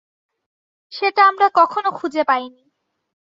সেটা 0.93 1.21
আমরা 1.25 1.47
কখনো 1.55 1.89
খুঁজে 1.91 2.23
পাইনি। 2.23 2.63